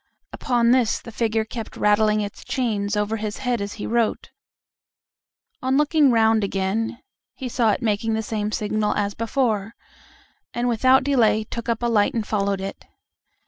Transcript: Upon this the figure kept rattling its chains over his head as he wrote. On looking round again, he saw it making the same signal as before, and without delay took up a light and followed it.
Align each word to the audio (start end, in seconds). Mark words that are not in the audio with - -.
Upon 0.33 0.71
this 0.71 0.99
the 0.99 1.11
figure 1.11 1.45
kept 1.45 1.77
rattling 1.77 2.21
its 2.21 2.43
chains 2.43 2.97
over 2.97 3.17
his 3.17 3.37
head 3.37 3.61
as 3.61 3.73
he 3.73 3.85
wrote. 3.85 4.31
On 5.61 5.77
looking 5.77 6.09
round 6.09 6.43
again, 6.43 7.03
he 7.35 7.47
saw 7.47 7.69
it 7.71 7.83
making 7.83 8.15
the 8.15 8.23
same 8.23 8.51
signal 8.51 8.95
as 8.95 9.13
before, 9.13 9.75
and 10.55 10.67
without 10.67 11.03
delay 11.03 11.43
took 11.43 11.69
up 11.69 11.83
a 11.83 11.85
light 11.85 12.15
and 12.15 12.25
followed 12.25 12.61
it. 12.61 12.83